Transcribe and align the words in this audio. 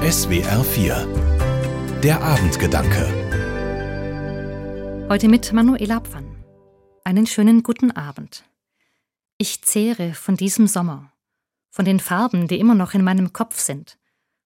SWR 0.00 0.64
4 0.64 2.00
Der 2.02 2.22
Abendgedanke 2.22 3.04
Heute 5.10 5.28
mit 5.28 5.52
Manuela 5.52 6.00
Pfann. 6.00 6.42
Einen 7.04 7.26
schönen 7.26 7.62
guten 7.62 7.90
Abend. 7.90 8.44
Ich 9.36 9.60
zehre 9.60 10.14
von 10.14 10.38
diesem 10.38 10.66
Sommer, 10.68 11.12
von 11.68 11.84
den 11.84 12.00
Farben, 12.00 12.48
die 12.48 12.58
immer 12.58 12.74
noch 12.74 12.94
in 12.94 13.04
meinem 13.04 13.34
Kopf 13.34 13.58
sind, 13.60 13.98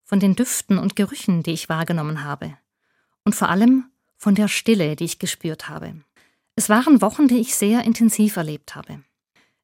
von 0.03 0.19
den 0.19 0.35
Düften 0.35 0.77
und 0.77 0.97
Gerüchen, 0.97 1.45
die 1.45 1.53
ich 1.53 1.69
wahrgenommen 1.69 2.25
habe, 2.25 2.59
und 3.25 3.37
vor 3.37 3.49
allem 3.49 3.85
von 4.17 4.35
der 4.35 4.49
Stille, 4.49 4.97
die 4.97 5.05
ich 5.05 5.21
gespürt 5.21 5.69
habe. 5.69 5.95
Es 6.57 6.69
waren 6.69 7.01
Wochen, 7.01 7.29
die 7.29 7.39
ich 7.39 7.55
sehr 7.55 7.85
intensiv 7.85 8.35
erlebt 8.35 8.75
habe. 8.75 9.05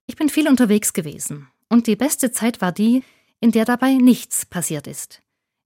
Ich 0.07 0.15
bin 0.15 0.29
viel 0.29 0.47
unterwegs 0.47 0.93
gewesen, 0.93 1.49
und 1.69 1.89
die 1.89 1.97
beste 1.97 2.31
Zeit 2.31 2.61
war 2.61 2.71
die, 2.71 3.03
in 3.41 3.51
der 3.51 3.65
dabei 3.65 3.95
nichts 3.95 4.47
passiert 4.47 4.87
ist, 4.87 5.21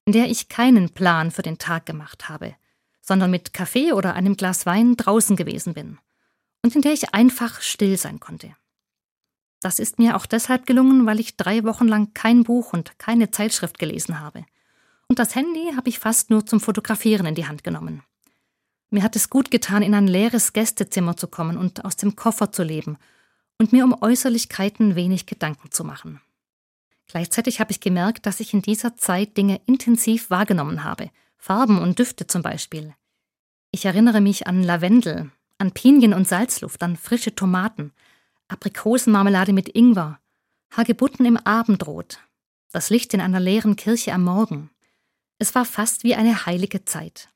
in 0.07 0.13
der 0.13 0.31
ich 0.31 0.49
keinen 0.49 0.91
Plan 0.91 1.31
für 1.31 1.43
den 1.43 1.59
Tag 1.59 1.87
gemacht 1.87 2.29
habe, 2.29 2.55
sondern 3.01 3.31
mit 3.31 3.53
Kaffee 3.53 3.93
oder 3.93 4.15
einem 4.15 4.37
Glas 4.37 4.67
Wein 4.67 4.97
draußen 4.97 5.37
gewesen 5.37 5.75
bin 5.75 5.99
und 6.63 6.75
in 6.75 6.83
der 6.83 6.93
ich 6.93 7.15
einfach 7.15 7.61
still 7.61 7.97
sein 7.97 8.21
konnte. 8.21 8.55
Das 9.61 9.79
ist 9.79 9.99
mir 9.99 10.17
auch 10.17 10.27
deshalb 10.27 10.67
gelungen, 10.67 11.07
weil 11.07 11.21
ich 11.21 11.37
drei 11.37 11.65
Wochen 11.65 11.89
lang 11.89 12.13
kein 12.13 12.43
Buch 12.45 12.73
und 12.73 12.99
keine 12.99 13.31
Zeitschrift 13.31 13.79
gelesen 13.79 14.21
habe. 14.21 14.45
Und 15.09 15.19
das 15.19 15.35
Handy 15.35 15.73
habe 15.75 15.89
ich 15.89 15.99
fast 15.99 16.31
nur 16.31 16.45
zum 16.45 16.61
Fotografieren 16.61 17.27
in 17.27 17.35
die 17.35 17.47
Hand 17.47 17.65
genommen. 17.65 18.03
Mir 18.91 19.03
hat 19.03 19.17
es 19.17 19.31
gut 19.31 19.51
getan, 19.51 19.83
in 19.83 19.95
ein 19.95 20.07
leeres 20.07 20.53
Gästezimmer 20.53 21.17
zu 21.17 21.29
kommen 21.29 21.57
und 21.57 21.85
aus 21.85 21.97
dem 21.97 22.15
Koffer 22.15 22.53
zu 22.53 22.63
leben 22.63 22.99
und 23.59 23.73
mir 23.73 23.85
um 23.85 23.97
Äußerlichkeiten 24.01 24.97
wenig 24.97 25.27
Gedanken 25.27 25.71
zu 25.71 25.83
machen. 25.83 26.21
Gleichzeitig 27.07 27.61
habe 27.61 27.71
ich 27.71 27.81
gemerkt, 27.81 28.27
dass 28.27 28.41
ich 28.41 28.55
in 28.55 28.63
dieser 28.63 28.97
Zeit 28.97 29.37
Dinge 29.37 29.61
intensiv 29.67 30.31
wahrgenommen 30.31 30.85
habe, 30.85 31.11
Farben 31.37 31.79
und 31.79 31.99
Düfte 31.99 32.27
zum 32.27 32.43
Beispiel. 32.43 32.95
Ich 33.71 33.85
erinnere 33.85 34.21
mich 34.21 34.47
an 34.47 34.63
Lavendel, 34.63 35.31
an 35.59 35.73
Pinien 35.73 36.15
und 36.15 36.27
Salzluft, 36.27 36.83
an 36.83 36.97
frische 36.97 37.35
Tomaten, 37.35 37.93
Aprikosenmarmelade 38.49 39.53
mit 39.53 39.69
Ingwer, 39.69 40.19
Hagebutten 40.71 41.27
im 41.27 41.37
Abendrot, 41.37 42.21
das 42.73 42.91
Licht 42.91 43.15
in 43.15 43.21
einer 43.21 43.41
leeren 43.41 43.77
Kirche 43.77 44.13
am 44.13 44.25
Morgen. 44.25 44.71
Es 45.39 45.55
war 45.55 45.65
fast 45.65 46.05
wie 46.05 46.15
eine 46.15 46.47
heilige 46.47 46.85
Zeit. 46.85 47.29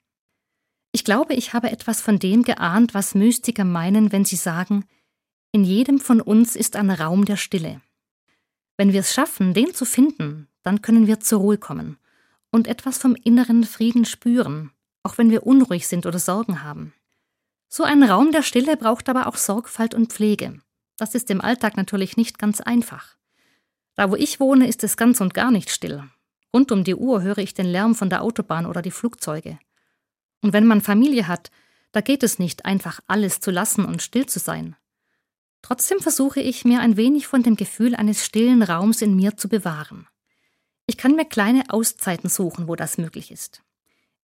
Ich 0.93 1.05
glaube, 1.05 1.35
ich 1.35 1.53
habe 1.53 1.71
etwas 1.71 2.01
von 2.01 2.19
dem 2.19 2.43
geahnt, 2.43 2.95
was 2.95 3.15
Mystiker 3.15 3.65
meinen, 3.65 4.13
wenn 4.13 4.25
sie 4.25 4.37
sagen, 4.37 4.85
in 5.53 5.65
jedem 5.65 5.99
von 5.99 6.21
uns 6.21 6.57
ist 6.57 6.77
ein 6.77 6.91
Raum 6.91 7.25
der 7.25 7.37
Stille. 7.37 7.81
Wenn 8.79 8.93
wir 8.93 9.01
es 9.01 9.13
schaffen, 9.13 9.55
den 9.55 9.75
zu 9.75 9.85
finden, 9.85 10.49
dann 10.63 10.83
können 10.83 11.09
wir 11.09 11.19
zur 11.19 11.41
Ruhe 11.41 11.59
kommen 11.59 11.99
und 12.51 12.69
etwas 12.69 12.97
vom 12.97 13.17
inneren 13.17 13.65
Frieden 13.65 14.05
spüren, 14.05 14.71
auch 15.03 15.19
wenn 15.19 15.31
wir 15.31 15.47
unruhig 15.47 15.89
sind 15.89 16.07
oder 16.07 16.21
Sorgen 16.21 16.63
haben. 16.63 16.95
So 17.69 17.83
ein 17.83 18.03
Raum 18.05 18.31
der 18.31 18.43
Stille 18.43 18.77
braucht 18.77 19.09
aber 19.09 19.27
auch 19.27 19.37
Sorgfalt 19.37 19.95
und 19.95 20.13
Pflege. 20.13 20.61
Das 20.97 21.17
ist 21.17 21.29
im 21.31 21.41
Alltag 21.41 21.77
natürlich 21.77 22.17
nicht 22.17 22.39
ganz 22.39 22.61
einfach. 22.61 23.17
Da 23.97 24.11
wo 24.11 24.15
ich 24.15 24.39
wohne, 24.39 24.69
ist 24.69 24.85
es 24.85 24.97
ganz 24.97 25.21
und 25.21 25.35
gar 25.35 25.51
nicht 25.51 25.71
still. 25.71 26.05
Rund 26.55 26.71
um 26.71 26.85
die 26.85 26.95
Uhr 26.95 27.23
höre 27.23 27.39
ich 27.39 27.55
den 27.55 27.67
Lärm 27.67 27.97
von 27.97 28.09
der 28.09 28.23
Autobahn 28.23 28.65
oder 28.65 28.81
die 28.81 28.93
Flugzeuge. 28.93 29.59
Und 30.41 30.53
wenn 30.53 30.67
man 30.67 30.83
Familie 30.83 31.27
hat, 31.27 31.51
da 31.91 32.01
geht 32.01 32.23
es 32.23 32.39
nicht 32.39 32.65
einfach 32.65 33.01
alles 33.09 33.41
zu 33.41 33.51
lassen 33.51 33.85
und 33.85 34.03
still 34.03 34.27
zu 34.27 34.39
sein. 34.39 34.77
Trotzdem 35.63 36.01
versuche 36.01 36.41
ich, 36.41 36.65
mir 36.65 36.81
ein 36.81 36.97
wenig 36.97 37.27
von 37.27 37.43
dem 37.43 37.57
Gefühl 37.57 37.95
eines 37.95 38.25
stillen 38.25 38.63
Raums 38.63 39.03
in 39.03 39.17
mir 39.17 39.37
zu 39.37 39.49
bewahren. 39.49 40.07
Ich 40.87 40.97
kann 40.97 41.17
mir 41.17 41.25
kleine 41.25 41.65
Auszeiten 41.69 42.31
suchen, 42.31 42.69
wo 42.69 42.77
das 42.77 42.97
möglich 42.97 43.31
ist. 43.31 43.63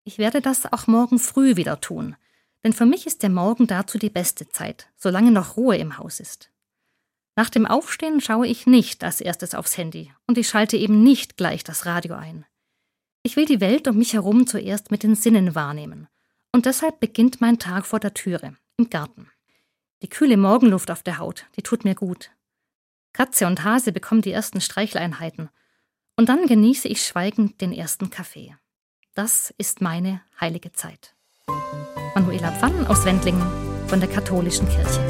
Ich 0.04 0.18
werde 0.18 0.40
das 0.40 0.70
auch 0.72 0.86
morgen 0.86 1.18
früh 1.18 1.56
wieder 1.56 1.80
tun, 1.80 2.16
denn 2.62 2.72
für 2.72 2.86
mich 2.86 3.06
ist 3.06 3.22
der 3.22 3.30
Morgen 3.30 3.66
dazu 3.66 3.98
die 3.98 4.10
beste 4.10 4.48
Zeit, 4.48 4.88
solange 4.96 5.30
noch 5.30 5.56
Ruhe 5.56 5.76
im 5.76 5.98
Haus 5.98 6.20
ist. 6.20 6.50
Nach 7.36 7.50
dem 7.50 7.66
Aufstehen 7.66 8.20
schaue 8.20 8.46
ich 8.46 8.66
nicht 8.66 9.02
als 9.02 9.20
erstes 9.20 9.54
aufs 9.54 9.76
Handy 9.76 10.12
und 10.26 10.38
ich 10.38 10.48
schalte 10.48 10.76
eben 10.76 11.02
nicht 11.02 11.36
gleich 11.36 11.64
das 11.64 11.84
Radio 11.84 12.14
ein. 12.14 12.46
Ich 13.22 13.36
will 13.36 13.46
die 13.46 13.60
Welt 13.60 13.88
um 13.88 13.98
mich 13.98 14.12
herum 14.12 14.46
zuerst 14.46 14.90
mit 14.90 15.02
den 15.02 15.16
Sinnen 15.16 15.54
wahrnehmen 15.54 16.06
und 16.52 16.66
deshalb 16.66 17.00
beginnt 17.00 17.40
mein 17.40 17.58
Tag 17.58 17.86
vor 17.86 17.98
der 17.98 18.14
Türe, 18.14 18.56
im 18.76 18.88
Garten. 18.88 19.28
Die 20.04 20.10
kühle 20.10 20.36
Morgenluft 20.36 20.90
auf 20.90 21.02
der 21.02 21.16
Haut, 21.16 21.46
die 21.56 21.62
tut 21.62 21.86
mir 21.86 21.94
gut. 21.94 22.30
Katze 23.14 23.46
und 23.46 23.64
Hase 23.64 23.90
bekommen 23.90 24.20
die 24.20 24.32
ersten 24.32 24.60
Streicheleinheiten. 24.60 25.48
Und 26.14 26.28
dann 26.28 26.46
genieße 26.46 26.88
ich 26.88 27.06
schweigend 27.06 27.62
den 27.62 27.72
ersten 27.72 28.10
Kaffee. 28.10 28.54
Das 29.14 29.54
ist 29.56 29.80
meine 29.80 30.20
heilige 30.38 30.72
Zeit. 30.72 31.14
Manuela 32.14 32.52
Pfann 32.52 32.86
aus 32.86 33.06
Wendlingen 33.06 33.42
von 33.86 33.98
der 33.98 34.10
Katholischen 34.10 34.68
Kirche. 34.68 35.00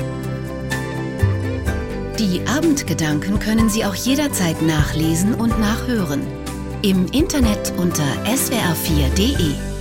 Die 2.20 2.46
Abendgedanken 2.46 3.40
können 3.40 3.68
Sie 3.68 3.84
auch 3.84 3.96
jederzeit 3.96 4.62
nachlesen 4.62 5.34
und 5.34 5.58
nachhören. 5.58 6.22
Im 6.82 7.06
Internet 7.06 7.72
unter 7.78 8.06
swr4.de. 8.26 9.73